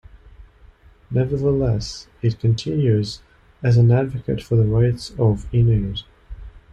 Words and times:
Nevertheless, 1.11 2.07
it 2.23 2.39
continues 2.39 3.21
as 3.61 3.77
an 3.77 3.91
advocate 3.91 4.41
for 4.41 4.55
the 4.55 4.65
rights 4.65 5.13
of 5.19 5.45
Inuit. 5.53 6.01